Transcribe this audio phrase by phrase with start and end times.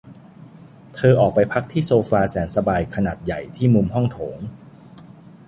[0.95, 4.37] เธอออกไปพักที่โซฟาแสนสบายขนาดใหญ่ที่มุมห้องโถง